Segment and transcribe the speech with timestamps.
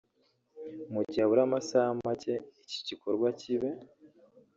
[0.93, 3.69] Mu gihe habura amasaha make ngo iki gikorwa kibe